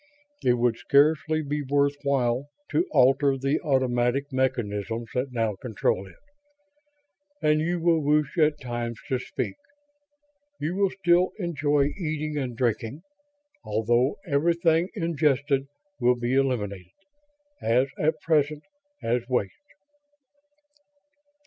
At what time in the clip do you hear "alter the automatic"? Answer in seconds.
2.89-4.33